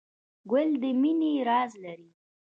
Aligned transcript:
ګل 0.49 0.69
د 0.81 0.83
مینې 1.01 1.31
راز 1.47 1.71
لري. 1.83 2.09